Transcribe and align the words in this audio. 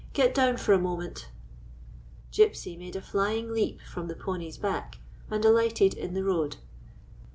Get 0.13 0.33
down 0.33 0.57
for 0.57 0.73
a 0.73 0.79
moment." 0.79 1.29
Gypsy 2.31 2.75
made 2.75 2.95
a 2.95 3.03
flying 3.03 3.53
leap 3.53 3.79
from 3.83 4.07
the 4.07 4.15
pony's 4.15 4.57
back 4.57 4.95
and 5.29 5.45
alighted 5.45 5.93
in 5.93 6.15
the 6.15 6.23
road. 6.23 6.55